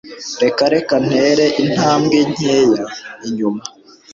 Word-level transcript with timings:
reka 0.43 0.63
reka 0.75 0.95
ntere 1.05 1.45
intambwe 1.63 2.17
nkeya 2.31 2.85
inyuma 3.27 3.61